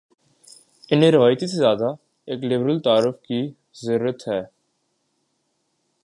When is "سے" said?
1.47-1.57